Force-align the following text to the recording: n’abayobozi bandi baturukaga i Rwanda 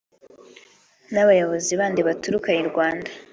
n’abayobozi 1.13 1.71
bandi 1.79 2.01
baturukaga 2.07 2.59
i 2.63 2.67
Rwanda 2.71 3.09